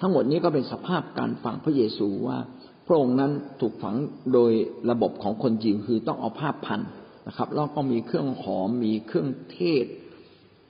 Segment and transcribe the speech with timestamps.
[0.00, 2.38] ทั้งหมดนี้ก็เป็นสภาพการฝังพระเยซูว่า
[2.86, 3.96] พระองค์นั้นถูกฝัง
[4.32, 4.52] โดย
[4.90, 6.80] ระบบของคนยิวคือต้องเอาผ้าพัน
[7.28, 9.86] นะครับแล้วก็มีเครื่องหอมมีเครื่องเทศ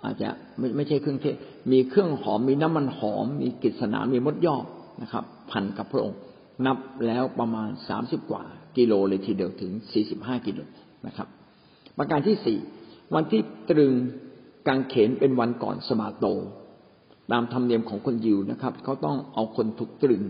[0.02, 0.28] อาจจะ
[0.58, 1.34] ไม่ไม่ใช่เครื่องเทศ
[1.72, 4.64] มีเครื่องหอมมีน้ำมันหอม มีกิษณามีมดยอก
[5.02, 6.18] นะครับ พันกับพระองค์
[6.66, 8.42] นับแล้วประมาณสามสิบกว่า
[8.76, 10.60] กิโลเลยทีเดียวถึงสี่สิบห้ากิโล
[11.06, 11.28] นะครับ
[11.98, 12.58] ประการที่สี่
[13.14, 13.92] วันที่ตรึง
[14.68, 16.26] กางเขนเป็นวันก่อนสมาโต
[17.32, 20.22] ตามธรรมเนียมของคนยิวนะครับเขาต้องเอาคนถูกตรึง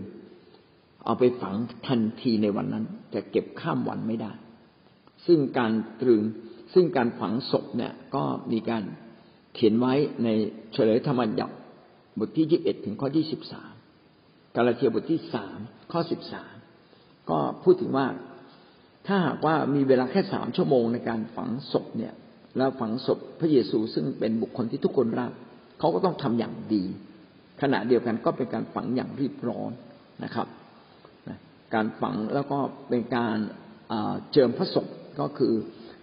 [1.05, 1.55] เอาไปฝัง
[1.87, 4.31] ทันทีในวันนั้น จะเก็บข้ามวันไม่ได้
[5.25, 5.71] ซึ่งการ
[6.01, 6.21] ตรึง
[6.73, 8.83] ซึ่งการฝังศพเนี่ยก็มีการ
[9.53, 9.93] เขียนไว้
[10.23, 10.27] ใน
[10.73, 11.51] เฉลยธรรมยับ
[12.19, 13.73] บทที่ยี่สิบเอ็ดถึงข้อที่สิบสาม
[14.55, 15.57] กาลาเทียบทที่สาม
[15.91, 16.53] ข้อสิบสาม
[17.29, 18.07] ก็พูดถึงว่า
[19.07, 22.13] ถ้าหากว่ามีเวลาแค่สามชั่วโมงในการฝังศพเนี่ย
[22.57, 25.31] แล้วฝังศพพระเยซูซึ่งเป็นบุคคลที่ทุกคนรัก
[25.79, 26.83] เขาก็ต้องทำอย่างดี
[27.61, 29.71] ขณะเดียวกันก็เป็นการฝังอย่างรีบร้อน
[30.23, 30.47] นะครับ
[31.73, 33.37] การฝังแล้วก็เป็นการ
[34.31, 34.87] เจิมพระศพ
[35.19, 35.53] ก็คือ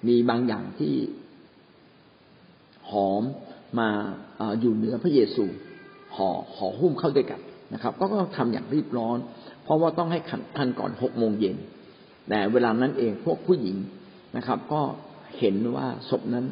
[0.09, 0.95] มีบางอย่างที่
[2.91, 3.23] หอม
[3.79, 3.89] มา
[4.61, 5.45] อยู่เหนือพระเยซู
[6.17, 7.41] ห่อห่อหุ้มเข้าด้วยกัน
[7.75, 9.19] นะครับ ก็ต้องทำอย่างรีบร้อน
[9.65, 10.21] เพราะว่าต้องให้
[10.57, 11.57] ทันก่อนหกโมงเย็น
[12.29, 13.77] แต่เวลานั้นเองพวกผู้หญิง
[14.37, 14.81] นะครับ ก็
[15.39, 16.47] เห็นว่าศพนั้น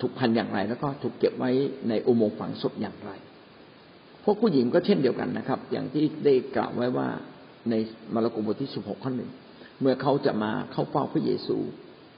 [0.00, 1.50] ถูกพันอย่างไร แล้วก็ถูกเก็บไว้
[1.88, 3.10] ในอุโมงค์ฝังศพอย่างไร
[4.24, 7.08] พวกผู้หญิงก็เช่นเดียวกันนะครับ อย่างที่ได้กล่าวไว้ว่า
[7.70, 7.74] ใน
[8.14, 9.30] มาระโกบทที่สิบหกข้อหนึ่ง
[9.80, 11.56] เมื่อเขาจะมาเข้าเฝ้าพระเยซู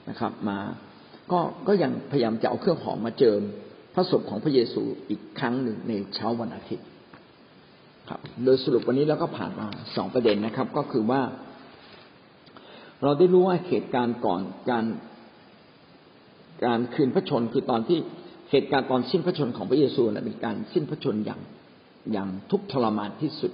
[0.09, 0.59] นะครับ มา
[1.33, 3.41] ก็ก็ยังพยายามจะเอาเครื่องหอมมาเจิม
[3.95, 6.87] พระศพของพระเยซูอีกครั้งหนึ่งในเช้าวันอาทิตย์
[8.09, 9.67] ครับ โดยสรุปวันนี้เราก็ผ่านมา
[9.97, 11.23] สองประเด็นนะครับ ก็คือว่า
[13.03, 14.85] เราได้รู้ว่าเหตุการณ์ก่อนการ
[16.65, 17.99] การคืนพระชนคือตอนที่
[18.51, 21.41] เหตุการณ์ตอนสิ้นพระชนของพระเยซูนะเป็นการสิ้นพระชนอย่าง
[22.13, 23.53] อย่างทุกทรมานที่สุด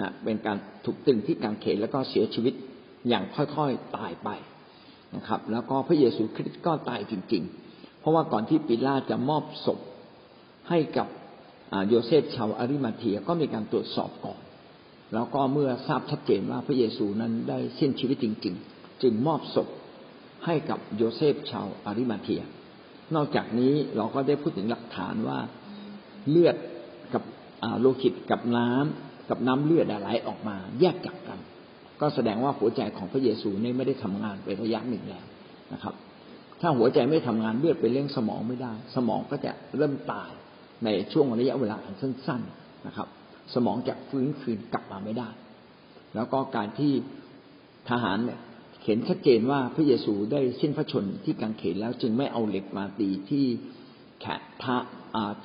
[0.00, 2.54] นะเป็นการถูกตึงที่กางเขนแล้วก็เสียชีวิต
[3.08, 4.28] อย่างค่อยๆตายไป
[5.16, 7.42] นะครับ แล้วก็พระเยซูคริสต์ก็ตายจริง
[7.72, 9.78] ๆ เพราะว่าก่อนที่ปิลาจะมอบศพ
[10.68, 11.08] ให้กับ
[11.88, 14.40] โยเซฟชาวอาริมาเทียก็มีการตรวจสอบก่อน
[15.14, 19.68] แล้วก็เมื่อทราบชัดเจนว่าพระเยซูนั้นได้สิ้นชีวิตจริง ๆ จึงมอบศพ
[20.46, 22.42] ให้กับโยเซฟชาวอาริมาเทีย
[23.14, 25.38] นอกจากนี้เราก็ได้พูดถึงหลักฐานว่า
[26.30, 26.56] เลือด
[27.14, 27.22] กับ
[27.80, 31.38] โลหิตกับน้ำกับน้ำเลือดไหลออกมา แยกจากกัน
[32.00, 35.24] ก็แสดงว่าหัวใจของพระเยซูนี่ไม่ได้ทำงานไประยะหนึ่งแล้ว
[35.72, 35.94] นะครับ
[36.60, 40.30] ถ้าหัวใจไม่ทำงานเลือดไปเลี้ยงสมองไม่ได้ สมองก็จะเริ่มตาย
[40.84, 43.08] ในช่วงระยะเวลาอันสั้น ๆนะครับ
[43.54, 45.28] สมองจะฟื้นคืนกลับมาไม่ได้
[46.14, 46.92] แล้วก็การที่
[47.90, 48.40] ทหารเนี่ย
[48.84, 53.44] เห็นชัดเจนว่าพระเยซูได้สิ้นพระชนที่กังเขนแล้วจึงไม่เอาเหล็กมาตีที่
[54.20, 54.76] แขนทะ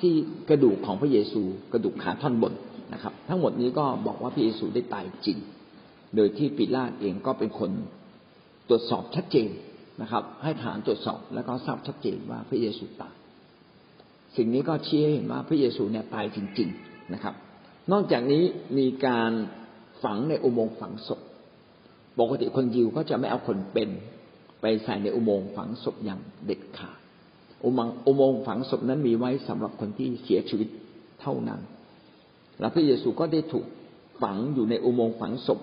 [0.01, 0.13] ที่
[0.50, 1.41] กระดูกของพระเยซู
[1.73, 2.53] กระดูกขาท่อนบน
[2.94, 5.38] นะครับ ทั้งหมดนี้ก็บอกว่าพระเยซูได้ตายจริง
[6.16, 7.72] โดยที่ปิลาตเองก็เป็นคน
[8.69, 9.49] ตรวจสอบชัดเจน
[10.01, 13.16] นะครับ ให้ฐานตรวจสอบแล้วก็ทราบชัดเจนว่าพระเยซูตาย
[14.35, 17.35] สิ่งนี้ก็ชี้ให้เห็นว่าพระเยซูเนี่ยตายจริง ๆนะครับ
[17.91, 18.44] นอกจากนี้
[18.78, 19.31] มีการ
[20.03, 21.19] ฝังในอุโมงค์ฝังศพ
[22.19, 23.90] ปกติคนยิวก็จะไม่เอาคนเป็น
[24.62, 26.97] ไปใส่ในอุโมงค์ฝังศพอย่างเด็ดขาด
[27.63, 30.69] อุโมงค์อุโมงค์ฝังศพนั้นมีไว้สำหรับคนที่เสียชีวิต
[31.22, 31.59] เท่านั้น
[32.59, 33.66] และพระเยซูก็ได้ถูก
[34.22, 35.59] ฝังอยู่ในอุโมงค์ฝังศพ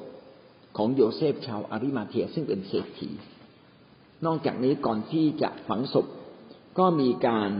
[0.76, 3.10] ของโยเซฟชาวอาริมาเทียซึ่งเป็นเศรษฐี
[4.26, 6.06] นอกจากนี้ก่อนที่จะฝังศพ
[6.78, 7.50] ก็มีการ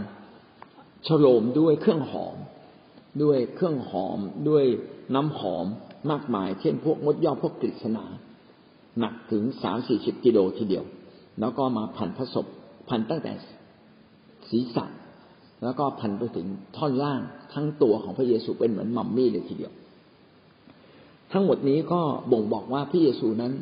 [1.07, 2.37] ชโลมด้วยเครื่องหอม
[3.23, 4.19] ด้วยเครื่องหอม
[4.49, 4.65] ด้วย
[5.15, 5.67] น้ำหอม
[6.11, 8.05] มากมาย เช่นพวกมดยอดพวกกฤษณา
[9.01, 10.85] หนักถึงสามสี่สิบกิโลทีเดียว
[11.41, 12.47] แล้วก็มาพันพระศพ
[12.89, 13.33] พันตั้งแต่
[14.51, 14.85] ศีรษะ
[15.65, 16.47] แล้วก็พันไปถึง
[16.77, 17.21] ท่อนล่าง
[17.53, 19.73] ทั้งตัวของพระเยซูเป็นเหมือนมัมมี่เลยทีเดียว
[21.33, 22.01] ทั้งหมดนี้ก็
[22.33, 23.53] บ่งบอกว่าพระเยซูนั้น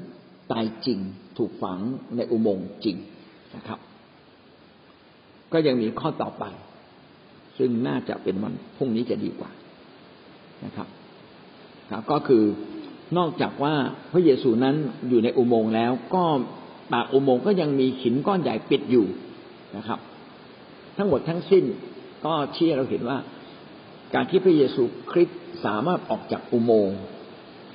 [0.52, 0.98] ตายจริง
[1.38, 1.78] ถูกฝัง
[2.16, 2.96] ในอุโมงค์จริง
[3.56, 3.78] นะครับ
[5.52, 6.44] ก็ยังมีข้อต่อไป
[7.58, 9.50] ซึ่งน่าจะเป็นวันพรุ่งนี้จะดีกว่า
[10.64, 10.88] นะครับ
[12.10, 12.44] ก็คือ
[13.18, 13.74] นอกจากว่า
[14.12, 14.76] พระเยซูนั้น
[15.08, 16.24] อยู่ในอุโมงค์แล้ว ก็
[16.92, 19.06] ปากอุโมงค์ก็ยังมีหินก้อนใหญ่ปิดอยู่
[19.76, 19.98] นะครับ
[20.96, 21.64] ทั้งหมดทั้งสิ้น
[22.24, 23.18] ก็ชี้เราเห็นว่า
[24.14, 26.98] การที่พระเยซูคริสต์สามารถออกจากอุโมงค์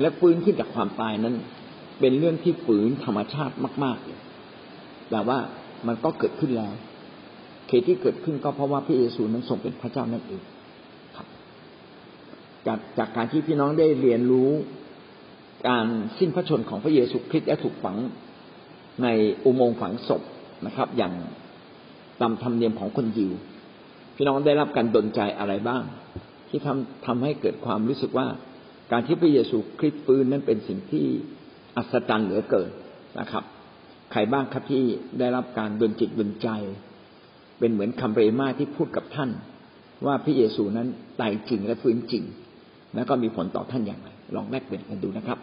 [0.01, 1.35] และฟื้นขึ้นจากความตายนั้น
[1.99, 4.21] เป็นเรื่องที่ฝืนธรรมชาติมากๆเลย
[5.09, 5.37] แต่ว่า
[5.87, 6.73] มันก็เกิดขึ้นแล้ว
[7.67, 10.41] เหตุที่เกิดขึ้นก็เพราะว่าพระเยซูนั้นทรงเป็นพระเจ้านั่นเอง
[11.15, 11.27] ครับ
[12.67, 14.51] จากจากการที่พี่น้องได้เรียนรู้
[15.67, 15.85] การ
[16.17, 17.97] สิ้นพระชนของพระเยซูคริสต์และถูกฝัง
[19.03, 19.07] ใน
[19.43, 20.21] อุโมงค์ฝังศพ
[20.65, 21.13] นะครับ อย่าง
[22.21, 23.31] ตามธรรมเนียมของคนยิว
[24.15, 25.83] พี่น้องได้รับการดลใจอะไรบ้าง
[26.49, 28.27] ที่ทำทำให้เกิดความรู้สึกว่า
[28.91, 31.05] การที่พระเยซูคริสต์ฟื้นนั้นเป็นสิ่งที่
[31.77, 32.69] อัศจรรย์เหลือเกิน
[33.19, 33.43] นะครับ
[34.11, 34.83] ใครบ้างครับที่
[35.19, 36.49] ได้รับการดลจิตดลใจ
[37.59, 39.29] เป็นเหมือนคำเรมาที่พูดกับท่าน
[40.05, 40.87] ว่าพระเยซูนั้น
[41.19, 42.23] ตายจริงและฟื้นจริง
[42.95, 45.39] แล้วก็มีผลต่อท่านอย่างไร ลองแลกเปลี่ยนกันดูนะครับ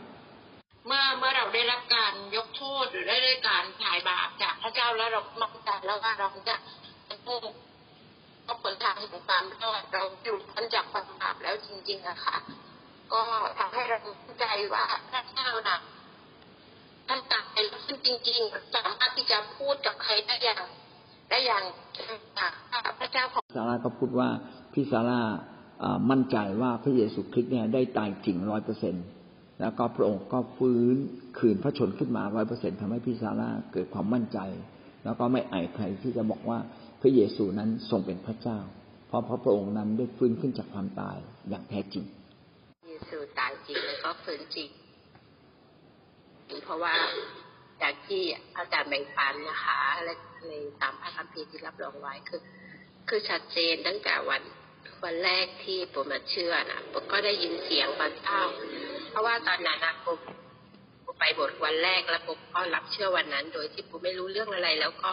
[0.87, 6.57] เมื่อเมื่อเราได้รับการยกโทษหรือได้ได้การถ่ายบาปจากพระเจ้าแล้วเรามั่นใจแล้วว่าเราจะ
[7.07, 7.39] เป็นผู้
[8.47, 12.37] ก็ผลทางแห่งความรอดเราหลุดพ้นจากความบาปแล้วจริงๆอะค่ะ
[13.13, 13.23] ก็
[13.59, 14.45] ทำให้เรามั่นใจ
[14.75, 15.79] ว่าพระเจ้าน่ะ
[17.09, 20.63] ท่านตายแล้วขึ้นจริงๆสามารถที่จะพูดกับใครได้อย่าง
[21.31, 21.65] ได้อย่าง
[23.01, 24.29] พระเจ้าของซาร่าก็พูดว่า
[24.73, 25.21] พี่ซาร่า
[26.11, 28.95] มั่นใจว่าพระเยซูคริสต์เนี่ยได้ตายจริงร้อยเปอร์เซ็น
[29.61, 30.97] แล้วก็พระองค์ก็ฟื้น
[31.39, 34.39] คืนพระชนขึ้นมาร้อยเปอร์เซ็นทำให้พี่ซาร่าเกิดความมั่นใจ
[35.05, 36.59] แล้วก็ไม่อายใครที่จะบอกว่า
[37.01, 38.59] พระเยซูนั้นทรงเป็นพระเจ้า
[39.09, 41.17] เพราะพระองค์นั้นได้ฟื้นขึ้นจากความตาย
[41.49, 42.05] อย่างแท้จริง
[42.89, 44.69] เยซูตายจริงแล้วก็ฟื้นจริง
[46.65, 46.95] เพราะว่า
[47.83, 48.23] จากที่
[48.57, 50.13] อาจารย์แบ่งปันนะคะและ
[50.49, 50.53] ใน
[50.83, 52.41] ตามพระคัมภีร์ที่รับรองไว้คือ
[53.09, 54.43] คือชัดเจนตั้งแต่วัน
[55.05, 58.41] วันแรกที่ผมมาเชื่อนะผมก็ได้ยินเสียงพระเจ้า
[59.11, 60.19] เพราะว่าตอนนั้นนะผม
[61.21, 65.11] ไปบทวันแรกแล้วผมก็รับเชื่อวันนั้น โดยที่ผมไม่รู้เรื่องอะไร แล้วก็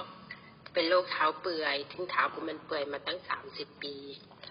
[0.74, 3.96] เป็นโรคเท้าเปื่อยทิ้งเท้าผมมันเปื่อยมาตั้งสามสิบปี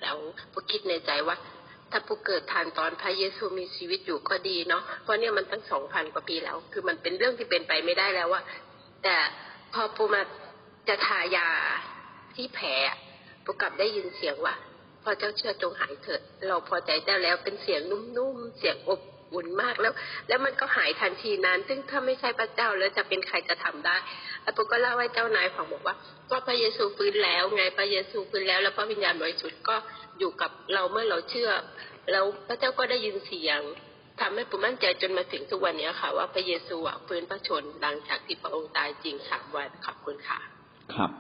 [0.03, 0.17] แล้ว
[0.53, 1.37] ผมคิดในใจว่า
[1.91, 8.43] ถ้าผู้เกิดทันตอนพระเยซูมีชีวิตอยู่ก็ดีเนาะ เพราะเนี่ยมันตั้งสองพันกว่าปีแล้ว คือมันเป็นเรื่องที่เป็นไปไม่ได้แล้วว่า
[9.05, 9.17] แต่
[9.73, 10.23] พอปูมา
[10.89, 11.49] จะทายา
[12.35, 12.69] ที่แผล
[13.45, 14.55] ปูกลับได้ยินเสียงว่า
[15.05, 19.01] พอเจ้าเชื่อจงหายเถิด เราพอใจได้าแล้วเป็นเสียงนุ่มๆ เสียงอบ
[19.35, 19.93] อุ่นมากแล้ว
[20.29, 23.97] แล้วมันก็หายทันทีนั้น ซึ่งถ้าไม่ใช่พระเจ้าแล้วจะเป็นใครจะทำได้
[24.43, 25.97] แล้วปูก็เล่าให้เจ้านายฟังบอกว่า
[26.31, 29.77] ก็พระเยซูฟื้นแล้ว ไงพระเยซูฟื้นแล้ว แล้วพระวิญญาณบริสุทธิ์ก็
[30.19, 31.51] อยู่กับเราเมื่อเราเชื่อ
[32.11, 33.61] แล้วพระเจ้าก็ได้ยินเสียง
[34.21, 36.77] ทำให้ผมมั่นใจจนมาถึงทุกวันนี้ค่ะ ว่าพระเยซู
[37.07, 40.39] ฟื้นพระชนหลังจากที่พระองค์ตายจริงสามวันขอบคุณค่ะ
[40.95, 41.11] ครับ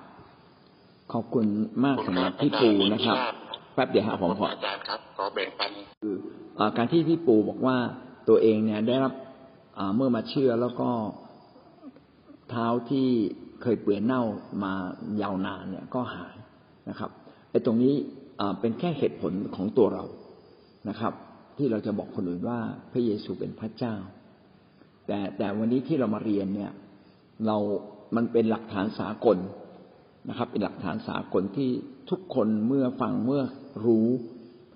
[1.13, 1.47] ขอบคุณ
[1.85, 5.71] มากสำหรับพี่ปูนะครับ แป๊บเดียวครับผมขออาจารย์ครับขอแบ่งปัน
[6.03, 6.15] คือ
[6.59, 7.77] อ่าการที่พี่ปูบอกว่า
[8.29, 9.13] ตัวเองเนี่ยได้รับ
[9.79, 10.91] อ่าเมื่อมาเชื่อแล้วก็
[12.51, 13.09] เท้าที่
[13.63, 14.23] เคยเปื่อยเน่า
[14.65, 14.73] มา
[15.23, 16.37] ยาวนานเนี่ยก็หาย
[16.89, 17.11] นะครับ
[17.51, 17.95] ไอ้ตรงนี้
[18.41, 20.05] อ่าเป็นแค่เหตุผลของตัวเรา
[20.89, 21.13] นะครับ
[21.59, 22.59] ที่เราจะบอกคนอื่นว่า
[22.93, 23.95] พระเยซูเป็นพระเจ้า
[25.07, 26.73] แต่แต่วันนี้ที่เรามาเรียนเนี่ย
[27.47, 27.57] เรา
[28.17, 29.39] มันเป็นหลักฐานสากล
[30.29, 31.71] นะครับ เป็นหลักฐานสากลที่
[32.11, 33.43] ทุกคนเมื่อฟังเมื่อ
[33.85, 34.07] รู้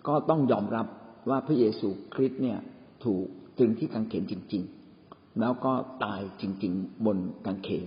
[0.09, 0.87] ก็ต้องยอมรับ
[1.29, 2.59] ว่าพระเยซูคริสต์เนี่ย
[3.05, 3.25] ถูก
[3.57, 4.63] ตรึงที่กางเขนจริง
[5.01, 5.73] ๆ แล้วก็
[6.05, 7.87] ตายจริง ๆ บนกางเขน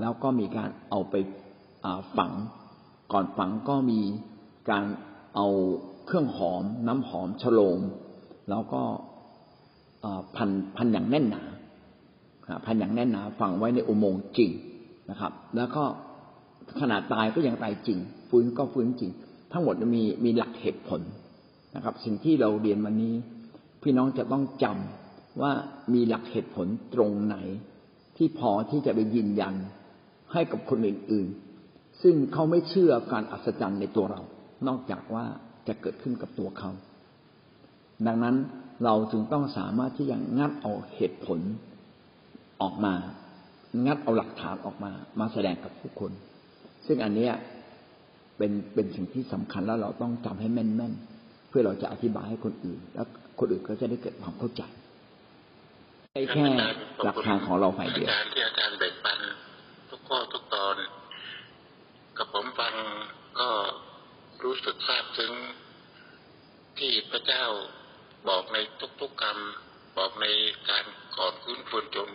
[0.00, 1.14] แล้วก็มีการเอาไป
[2.16, 2.32] ฝัง
[3.12, 4.00] ก่อนฝังก็มี
[4.70, 4.84] การ
[5.34, 5.46] เอา
[6.06, 7.80] เครื่องหอม น้ำหอมฉโลม
[8.50, 8.82] แล้วก็
[10.36, 11.42] พันพันอย่างแน่นหนา
[12.66, 14.50] พันอย่างแน่นหนาฝังไว้ในอุโมงค์จริง
[15.10, 15.84] นะครับ แล้วก็
[16.80, 17.98] ขนาดตายก็ยังตายจริง
[18.28, 19.12] ฟื้นก็ฟื้นจริง
[19.56, 21.00] ทั้งหมดมีมีหลักเหตุผล
[21.76, 23.14] นะครับ สิ่งที่เราเรียนวันนี้
[23.82, 25.52] พี่น้องจะต้องจำว่า
[25.94, 27.36] มีหลักเหตุผลตรงไหน
[28.16, 29.54] ที่พอที่จะไปยืนยัน
[30.32, 34.22] ให้กับคนอื่นๆ ซึ่งเขาไม่เชื่อการอัศจรรย์ในตัวเรา
[34.68, 35.24] นอกจากว่า
[35.68, 36.70] จะเกิดขึ้นกับตัวเขา
[38.06, 38.36] ดังนั้น
[38.84, 41.40] เราจึงต้องสามารถที่จะงัดเอาเหตุผล
[42.62, 42.94] ออกมา
[43.86, 46.12] งัดเอาหลักฐานออกมา มาแสดงกับผู้คน
[46.86, 47.32] ซึ่งอันเนี้ย
[48.38, 53.06] เป็นเป็นสิ่งที่สำคัญแล้วเราต้องจำให้แม่นๆ เพื่อเราจะอธิบายให้คนอื่น แล้ว
[53.38, 54.62] คนอื่นก็จะได้เกิดความเข้าใจ
[56.12, 56.46] ไม่แค่
[57.04, 59.18] หลักฐานของเราฝ่ายเดียวอาจารย์ที่อาจารย์แบ่งปัน
[59.90, 60.76] ทุกข้อทุกตอน
[62.16, 62.74] กับผมฟัง
[63.40, 63.48] ก็
[64.44, 65.32] รู้สึกซาบซึ้ง
[66.78, 67.44] ที่พระเจ้า
[68.28, 68.58] บอกใน
[69.00, 70.26] ทุกๆคำบอกใน
[70.68, 70.84] การ
[71.16, 72.10] ก่อนฟื้นฟืนจน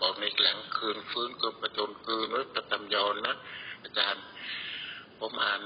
[0.00, 3.36] บอกในหลังคืนฟื้นเกินประจนคืนไประจำยอนนะ
[3.82, 4.24] อาจารย์
[5.22, 5.62] ผมอ่าน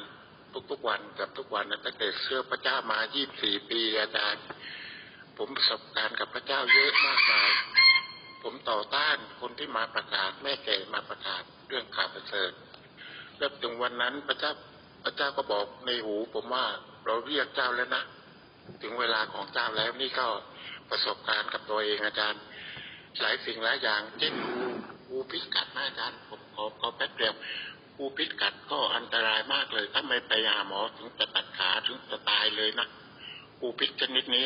[0.71, 2.99] ทุกๆวันกับทุกวันนะตั้งแต่เชื่อพระเจ้ามา
[3.35, 4.45] 24ปีอาจารย์
[5.39, 7.51] ผมประสบการณ์กับพระเจ้าเยอะมากมาย
[8.43, 12.53] ผมต่อต้านคนที่มาประกาศแม่แก่มาประกาศเรื่องข่าวประเสริฐ
[13.39, 14.53] แล้วถึงวันนั้นพระเจ้า
[15.05, 16.65] พระเจ้าก็บอกในหู ผมว่า
[17.07, 18.03] เราเรียกเจ้าแล้วนะ
[18.83, 20.27] ถึงเวลาของเจ้าแล้วนี่ก็
[20.91, 22.43] ประสบการณ์กับตัวเองอาจารย์
[23.21, 24.67] หลายสิ่งหลายอย่างเช่นงู
[25.11, 27.35] งูพิกัดนะอาจารย์ผมขอขอแป๊บเดียว
[27.99, 32.89] งูพิษกัดก็อันตรายมากเลย ถ้าไม่ไปหาหมอถึงจะตัดขาถึงจะตายเลยนะ
[33.61, 34.45] งูพิษชนิดนี้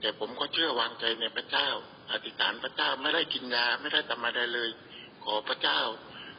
[0.00, 1.68] แต่ผมก็เชื่อวางใจในพระเจ้า
[2.12, 4.70] อธิษฐานพระเจ้าไม่ได้กินยาไม่ได้ทำอะไรเลย
[5.24, 5.80] ขอพระเจ้า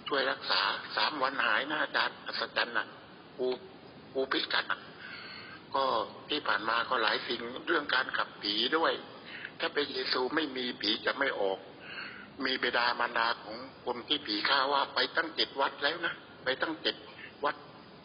[0.07, 0.61] ช่วยรักษา
[0.95, 2.87] สามวันหายหนะอาจารย์อัศจรรย์นะ
[3.37, 3.47] กู
[4.13, 4.79] กูพิษกัดนะ
[5.75, 5.83] ก็
[6.29, 8.93] ที่ผ่านมาก็หลายสิ่งเรื่องการขับผีด้วย
[9.59, 11.59] ถ้าเป็นเยซูไม่มีผีจะไม่ออก
[12.45, 16.13] มีเบดามารดาของคนที่ผีฆ่าว่าไปตั้งเจ็ดวัดแล้วนะ
[16.45, 16.95] ไปตั้งเจ็ด
[17.43, 17.55] วัด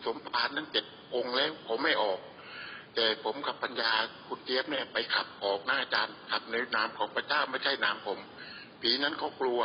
[0.04, 2.18] สมภารตั้งเจ็ดองค์แล้วผมไม่ออก
[2.94, 3.92] แต่ผมกับปัญญา
[4.28, 8.18] คุณเจี๊ยบเนี่ยไปขับออกหน้าอาจารย์ขับในนามของพระเจ้าไม่ใช่นามผม
[8.80, 9.60] ผีนั้นเขากลัว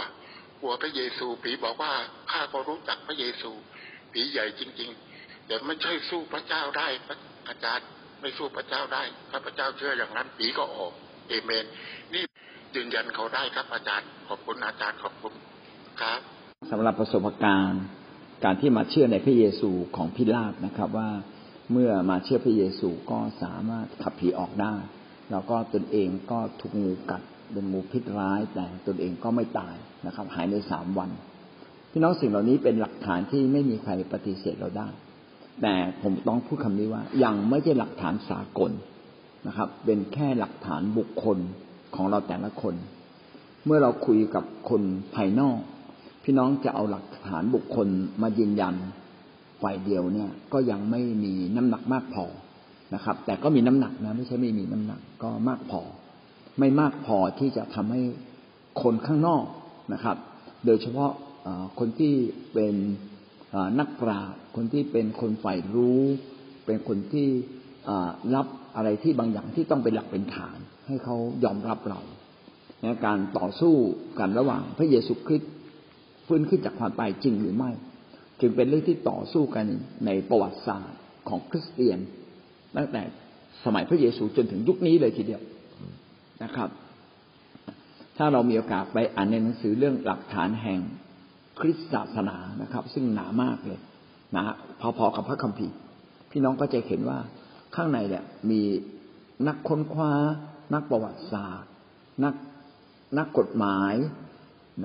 [0.59, 1.93] กลัวพระเยซูผีบอกว่า
[2.31, 3.51] ข้าก็รู้จักพระเยซู
[4.13, 7.87] ผีใหญ่จริง ๆ แต่ไม่ใช่สู้พระเจ้าได้พระอาจารย์
[8.21, 10.93] ไม่สู้พระเจ้าได้ข้าพระเจ้าเชื่ออย่างนั้นผีก็ออก
[11.29, 11.65] เอเมน
[12.13, 12.23] นี่
[12.75, 15.33] ยืนยันเขาได้ครับอาจารย์ขอบคุณอาจารย์ขอบคุณ
[16.01, 16.19] ครับ
[16.71, 17.83] สำหรับประสบการณ์
[18.43, 21.09] การที่มาเชื่อในพระเยซูของพิลาตนะครับว่า
[21.71, 24.75] เมื่อมาเชื่อพระเยซูก็สามารถขับผีออกได้
[25.31, 27.21] แล้วก็ตนเองก็ถูกงูกัด
[27.51, 31.09] เป็นงูพิษร้าย แต่ตนเองก็ไม่ตายนะครับ หายในสามวัน
[31.91, 34.87] พี่น้องสิ่งเหล่านี้เป็นหลักฐานที่ไม่มีใครปฏิเสธเราได้
[35.61, 38.71] แต่ผมต้องพูดคำนี้ว่า ยังไม่ใช่หลักฐานสากล
[39.47, 41.37] นะครับ เป็นแค่หลักฐานบุคคล
[41.95, 42.75] ของเราแต่ละคน
[43.65, 44.81] เมื่อเราคุยกับคน
[45.15, 45.59] ภายนอก
[46.23, 47.87] พี่น้องจะเอาหลักฐานบุคคล
[48.21, 48.75] มายืนยัน
[49.61, 52.25] ฝ่ายเดียวเนี่ย ก็ยังไม่มีน้ำหนักมากพอ
[52.95, 55.81] นะครับ แต่ก็มีน้ำหนักนะไม่ใช่ไม่มีน้ำหนักก็มากพอ
[56.59, 58.01] ไม่มากพอที่จะทำให้
[58.81, 59.45] คนข้างนอก
[59.93, 60.17] นะครับ
[60.65, 61.11] โดยเฉพาะ
[61.79, 62.13] คนที่
[62.53, 62.75] เป็น
[63.79, 66.01] นักปราชญ์คนที่เป็นคนฝ่ายรู้
[66.65, 67.27] เป็นคนที่
[68.35, 71.99] รับอะไรที่บางอย่างที่ต้องเป็นหลักเป็นฐาน ให้เขายอมรับเรา
[73.05, 73.75] การต่อสู้
[74.19, 75.51] กันระหว่างพระเยซูคริสต์
[76.27, 77.71] ฟื้นขึ้นจากความตายจริงหรือไม่
[78.39, 79.65] จึงเป็นเรื่องที่ต่อสู้กัน
[80.05, 80.99] ในประวัติศาสตร์
[81.29, 81.99] ของคริสเตียน
[82.77, 83.01] ตั้งแต่
[83.65, 85.41] สมัยพระเยซูจนถึงยุคนี้เลยทีเดียว
[86.43, 86.69] นะครับ
[88.17, 90.79] ถ้าเรามีโอกาสไปอ่านในหนังสือเรื่องหลักฐานแห่ง
[91.59, 93.79] คริสตศาสนานะครับ ซึ่งหนามากเลย
[94.33, 94.43] หนะ
[94.81, 95.75] พอๆกับพระคัมภีร์
[96.31, 97.19] พี่น้องก็จะเห็นว่า
[97.75, 98.61] ข้างในเนี่ยมี
[99.47, 100.13] นักค้นคว้า
[100.73, 101.69] นักประวัติศาสตร์
[102.23, 102.33] นัก
[103.17, 103.93] นักกฎหมาย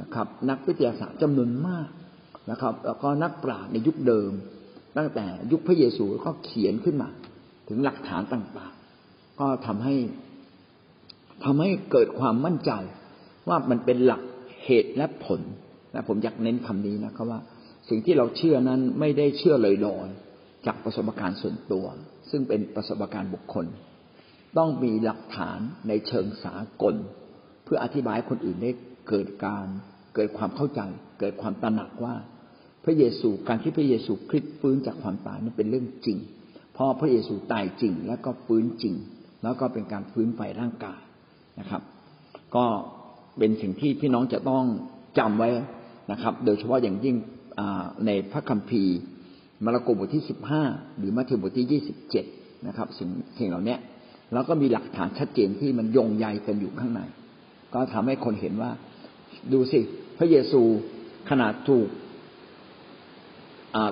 [0.01, 1.89] นะครับ นักวิทยาศาสตร์จำนวนมาก
[2.51, 4.33] นะครับ แล้วก็นักปราชญ์ในยุคเดิม
[4.97, 7.09] ตั้งแต่ยุคพระเยซูก็เขียนขึ้นมา
[7.69, 9.95] ถึงหลักฐานต่างๆ ก็ทำให้
[11.45, 12.73] ทำให้เกิดความมั่นใจ
[13.49, 14.23] ว่ามันเป็นหลัก
[14.65, 15.41] เหตุและผล
[15.95, 17.41] นะผมอยากเน้นคำนี้นะครับว่า
[17.89, 21.87] สิ่งที่เราเชื่อนั้นไม่ได้เชื่อลอยๆจากประสบการณ์ส่วนตัว
[22.31, 23.67] ซึ่งเป็นประสบการณ์บุคคล
[24.59, 26.95] ต้องมีหลักฐานในเชิงสากล
[27.65, 28.71] เพื่ออธิบายคนอื่นได้
[29.09, 29.67] เกิดการ
[30.15, 30.81] เกิดความเข้าใจ
[31.21, 32.15] เกิดความตระหนักว่า
[32.85, 36.19] พระเยซูการที่พระเยซูคริสต์ฟื้นจากความตายนั้นเป็นเรื่องจริง
[36.73, 38.95] เพราะพระเยซูตายจริง แล้วก็ฟื้นจริง
[39.43, 41.01] แล้วก็เป็นการฟื้นฝ่ายร่างกาย
[41.61, 41.83] นะครับ
[42.57, 42.65] ก็
[43.39, 44.65] เป็นสิ่งที่พี่น้องจะต้อง
[45.19, 45.51] จำไว้
[46.13, 47.17] นะครับ โดยเฉพาะอย่างยิ่ง
[48.07, 48.97] ในพระคัมภีร์
[49.65, 50.63] มาระโกบทที่สิบห้า
[50.99, 52.25] หรือมัทธิวบทที่ยี่สิบเจ็ด
[52.67, 53.77] นะครับสิ่งสิ่งเหล่านี้
[54.33, 57.01] แล้วก็มีหลักฐานชัดเจนที่มันยงใยกันอยู่ข้างใน
[57.75, 58.71] ก็ทำให้คนเห็นว่า
[59.53, 59.81] ดูสิ
[60.19, 60.63] พระเยซู
[61.31, 61.89] ขนาดถูก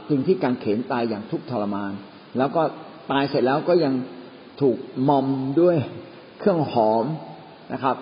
[0.08, 1.92] ตึงที่การเขนตายอย่างทุกข์ทรมาน
[2.38, 2.62] แล้วก็
[3.10, 3.94] ตายเสร็จแล้วก็ยัง
[4.60, 5.26] ถูกมอม
[5.60, 5.76] ด้วย
[6.38, 7.06] เครื่องหอม
[7.72, 7.96] นะครับ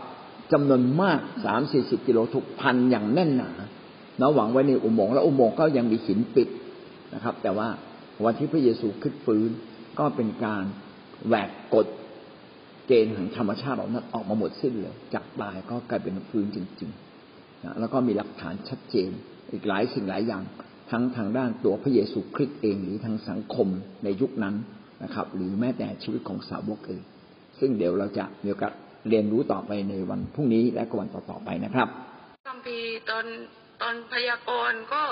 [0.53, 3.51] จำนวนมากสามสี่สิบกิโลถูกพันอย่างแน่นหนา
[4.19, 6.49] เนาะหวังไว้ในอุโมงค์แล้วอุโมงค์ก็ยังมีหินปิด
[7.15, 7.69] นะครับ แต่ว่า
[8.25, 9.51] วันที่พระเยซูขึ้นฟื้น
[9.99, 10.65] ก็เป็นการ
[11.27, 11.87] แหวกกฎ
[12.87, 17.14] เกณฑ์แห่งธรรมชาติเหล่านั้นออกมาหมดสิ้นเลย จากตายก็กลายเป็นฟื้นจริง ๆ
[17.81, 19.11] แล้วก็มีหลักฐานชัดเจน
[19.53, 20.43] อีกหลายสิ่งหลายอย่าง
[20.91, 23.69] ทั้งทางด้านตัวพระเยซูคริสต์เองหรือทางสังคม
[24.05, 24.55] ในยุคนั้น
[25.03, 27.03] นะครับ หรือแม้แต่ชีวิตของสาวกเอง
[27.59, 28.73] ซึ่งเดี๋ยวเราจะมีโอกาส
[29.09, 31.89] เรียนรู้ต่อไปในวันพรุ่งนี้และก็วันต่อๆไปนะครับ
[32.49, 32.81] คัมภี
[33.11, 33.27] ตอน
[33.83, 35.03] ตอนพยากรณ์ก็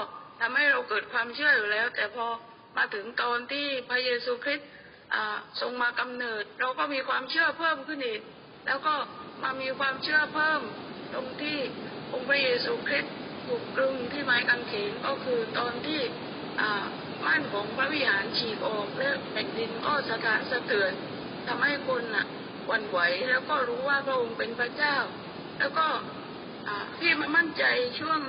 [0.41, 2.27] ทำให้เราเกิดความเชื่ออยู่แล้ว แต่พอ
[2.77, 4.69] มาถึงตอนที่พระเยซูคริสต์
[5.61, 8.21] ทรงมากำเนิด เราก็มีความเชื่อเพิ่มขึ้นอีก
[8.67, 8.95] แล้วก็
[9.43, 10.61] มามีความเชื่อเพิ่ม
[11.15, 11.59] ตรงที่
[12.12, 13.14] องค์พระเยซูคริสต์
[13.47, 16.00] ถูกกลึงที่ไม้กางเขนก็คือตอนที่
[17.26, 20.92] ม่านของพระวิหารฉีกออกและแผ่นดินก็สะท้านสะเทือน
[21.47, 22.26] ทำให้คนอะ
[22.71, 24.97] วันไหวแล้วก็รู้ว่าพระองค์เป็นพระเจ้า
[25.59, 25.87] แล้วก็
[26.99, 27.64] พี่มามั่นใจ
[28.00, 28.21] ช่วง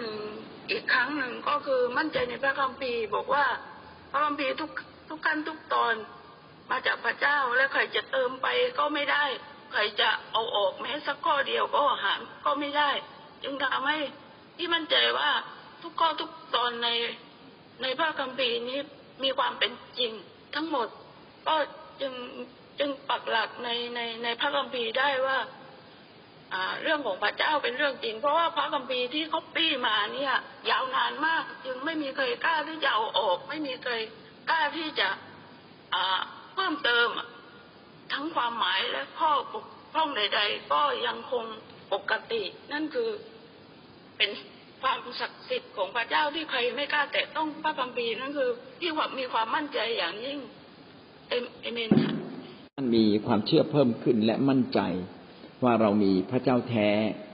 [0.71, 3.45] อีกครั้งหนึ่งก็คือมั่นใจในพระคัมภีร์บอกว่า
[4.11, 4.71] พระคัมภีร์ทุก
[5.09, 5.95] ทุกขั้นทุกตอน
[6.71, 8.47] มาจากพระเจ้าและใครจะเติมไป
[8.79, 9.25] ก็ไม่ได้
[9.71, 12.91] ใครจะเอาออกแม้สักข้อเดียวก็หารก็ไม่ได้
[13.43, 13.97] จึงทำให้
[14.57, 15.29] ที่มั่นใจว่า
[15.81, 16.89] ทุกข้อทุกตอนใน
[17.81, 18.79] ในพระคัมภีร์นี้
[19.23, 20.11] มีความเป็นจริง
[20.55, 20.87] ทั้งหมด
[21.47, 21.55] ก็
[22.01, 22.13] จึง
[22.79, 25.37] จึงปักหลักในในในพระคัมภีร์ได้ว่า
[26.81, 30.33] เรื่องของพระเจ้าเป็นเรื่องจริง เพราะว่าพระคัมภีร์ที่เขาปี้มาเนี่ย
[30.69, 33.93] ยาวนานมาก จึงไม่มีใครกล้าที่จะเอาออก ไม่มีใคร
[34.49, 35.09] กล้าที่จะ
[36.53, 37.07] เพิ่มเติม
[38.13, 41.45] ทั้งความหมายและข้อบกพร่องใด ๆ ก็ยังคง
[41.93, 43.09] ปกติ นั่นคือ
[44.17, 44.29] เป็น
[44.81, 48.49] ความศักดิ์สิทธิ์ของพระเจ้าที่ใครไม่กล้าแตะต้องพระคัมภีร์นั่นคือ
[48.81, 50.39] ที่ว่ามีความมั่นใจอย่างยิ่ง
[51.61, 52.13] เอเมนค่ะ
[52.75, 54.79] ท่านมีความเชื่อเพิ่มขึ้นและมั่นใจ
[55.63, 56.89] ว่าเรามีพระเจ้าแท้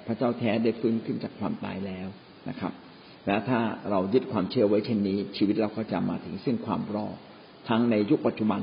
[0.08, 2.08] พระเจ้าแท้ได้ฟื้นขึ้นจากความตายแล้ว
[2.50, 2.74] นะครับ
[3.28, 7.16] และถ้าเรายึดความเชื่อไว้เช่นนี้ ชีวิตเราก็จะมาถึงซึ่งความรอด
[7.70, 8.62] ทั้งในยุคปัจจุบัน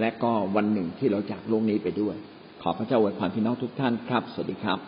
[0.00, 2.16] และก็วันหนึ่งที่เราจากโลกนี้ไปด้วย
[2.62, 4.78] ขอพระเจ้าอวยพรพี่น้องทุกท่านครับ สวัสดีครับ